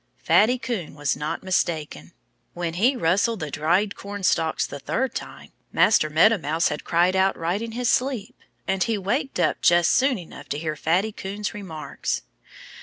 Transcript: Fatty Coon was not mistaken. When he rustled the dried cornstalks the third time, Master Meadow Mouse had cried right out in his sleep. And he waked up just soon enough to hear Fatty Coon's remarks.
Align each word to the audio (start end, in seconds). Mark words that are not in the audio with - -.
Fatty 0.17 0.57
Coon 0.57 0.95
was 0.95 1.15
not 1.15 1.43
mistaken. 1.43 2.11
When 2.55 2.73
he 2.73 2.95
rustled 2.95 3.39
the 3.39 3.51
dried 3.51 3.95
cornstalks 3.95 4.65
the 4.65 4.79
third 4.79 5.13
time, 5.13 5.51
Master 5.71 6.09
Meadow 6.09 6.39
Mouse 6.39 6.69
had 6.69 6.83
cried 6.83 7.13
right 7.13 7.37
out 7.37 7.61
in 7.61 7.73
his 7.73 7.87
sleep. 7.87 8.35
And 8.67 8.81
he 8.83 8.97
waked 8.97 9.39
up 9.39 9.61
just 9.61 9.91
soon 9.93 10.17
enough 10.17 10.49
to 10.49 10.57
hear 10.57 10.75
Fatty 10.75 11.11
Coon's 11.11 11.53
remarks. 11.53 12.23